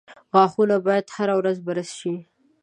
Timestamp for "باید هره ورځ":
0.85-1.57